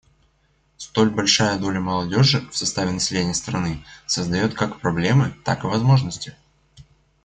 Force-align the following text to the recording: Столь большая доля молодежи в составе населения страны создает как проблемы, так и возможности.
Столь 0.77 1.11
большая 1.11 1.59
доля 1.59 1.79
молодежи 1.79 2.49
в 2.49 2.57
составе 2.57 2.89
населения 2.89 3.35
страны 3.35 3.85
создает 4.07 4.55
как 4.55 4.79
проблемы, 4.79 5.37
так 5.45 5.63
и 5.63 5.67
возможности. 5.67 6.35